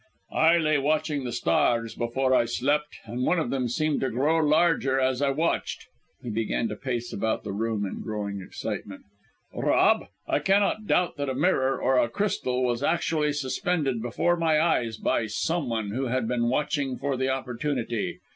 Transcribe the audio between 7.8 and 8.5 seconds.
in growing